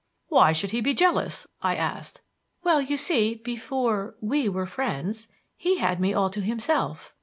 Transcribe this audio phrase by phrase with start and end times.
[0.29, 2.21] "Why should he be jealous?" I asked.
[2.63, 7.13] "Well, you see, before we were friends, he had me all to himself.